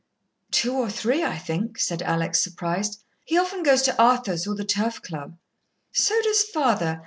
"Two 0.49 0.73
or 0.73 0.89
three, 0.89 1.23
I 1.23 1.37
think," 1.37 1.77
said 1.77 2.01
Alex, 2.01 2.41
surprised. 2.41 3.03
"He 3.23 3.37
often 3.37 3.61
goes 3.61 3.83
to 3.83 4.01
Arthur's 4.01 4.47
or 4.47 4.55
the 4.55 4.65
Turf 4.65 5.03
Club." 5.03 5.37
"So 5.91 6.19
does 6.23 6.41
father. 6.41 6.99